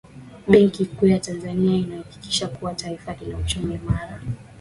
benki 0.49 0.85
kuu 0.85 1.07
ya 1.07 1.19
tanzania 1.19 1.75
inahakikisha 1.77 2.47
kuwa 2.47 2.73
taifa 2.73 3.13
lina 3.15 3.37
uchumi 3.37 3.75
imara 3.75 4.21